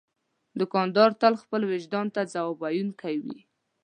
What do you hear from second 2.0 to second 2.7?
ته ځواب